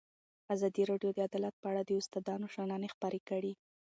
ازادي 0.55 0.83
راډیو 0.91 1.11
د 1.13 1.19
عدالت 1.27 1.55
په 1.59 1.67
اړه 1.71 1.81
د 1.85 1.91
استادانو 1.99 2.47
شننې 2.53 2.87
خپرې 2.95 3.19
کړي. 3.29 3.53